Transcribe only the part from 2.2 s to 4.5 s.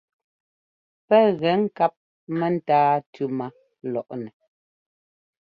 mɛ́táa tʉ́ má lɔʼnɛ.